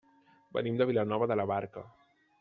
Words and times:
Venim 0.57 0.79
de 0.79 0.87
Vilanova 0.91 1.27
de 1.33 1.37
la 1.41 1.45
Barca. 1.51 1.85